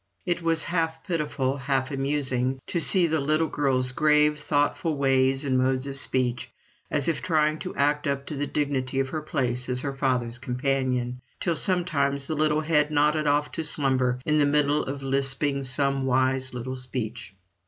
It 0.25 0.41
was 0.41 0.63
half 0.63 1.03
pitiful, 1.05 1.57
half 1.57 1.91
amusing, 1.91 2.59
to 2.65 2.79
see 2.81 3.05
the 3.05 3.19
little 3.21 3.45
girl's 3.45 3.91
grave, 3.91 4.39
thoughtful 4.39 4.97
ways 4.97 5.45
and 5.45 5.59
modes 5.59 5.85
of 5.85 5.95
speech, 5.95 6.49
as 6.89 7.07
if 7.07 7.21
trying 7.21 7.59
to 7.59 7.75
act 7.75 8.07
up 8.07 8.25
to 8.25 8.35
the 8.35 8.47
dignity 8.47 8.99
of 8.99 9.09
her 9.09 9.21
place 9.21 9.69
as 9.69 9.81
her 9.81 9.93
father's 9.93 10.39
companion, 10.39 11.21
till 11.39 11.55
sometimes 11.55 12.25
the 12.25 12.33
little 12.35 12.61
head 12.61 12.89
nodded 12.89 13.27
off 13.27 13.51
to 13.51 13.63
slumber 13.63 14.19
in 14.25 14.39
the 14.39 14.45
middle 14.47 14.81
of 14.83 15.03
lisping 15.03 15.63
some 15.63 16.07
wise 16.07 16.51
little 16.51 16.75
speech. 16.75 17.35